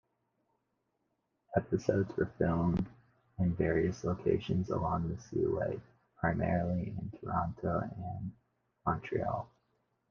[1.55, 2.87] Episodes were filmed
[3.37, 5.79] in various locations along the seaway,
[6.17, 8.31] primarily Toronto and
[8.83, 9.47] Montreal.